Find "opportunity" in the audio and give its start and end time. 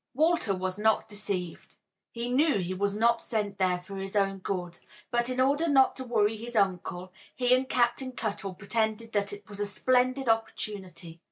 10.27-11.19